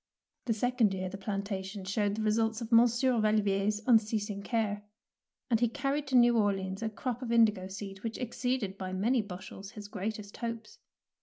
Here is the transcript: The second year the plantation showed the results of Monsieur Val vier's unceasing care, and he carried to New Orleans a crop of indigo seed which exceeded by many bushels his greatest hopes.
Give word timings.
The 0.45 0.55
second 0.55 0.95
year 0.95 1.09
the 1.09 1.17
plantation 1.19 1.85
showed 1.85 2.15
the 2.15 2.23
results 2.23 2.59
of 2.59 2.71
Monsieur 2.71 3.19
Val 3.19 3.35
vier's 3.37 3.83
unceasing 3.85 4.41
care, 4.41 4.81
and 5.51 5.59
he 5.59 5.69
carried 5.69 6.07
to 6.07 6.15
New 6.17 6.35
Orleans 6.35 6.81
a 6.81 6.89
crop 6.89 7.21
of 7.21 7.31
indigo 7.31 7.67
seed 7.67 8.01
which 8.03 8.17
exceeded 8.17 8.79
by 8.79 8.93
many 8.93 9.21
bushels 9.21 9.73
his 9.73 9.87
greatest 9.87 10.37
hopes. 10.37 10.79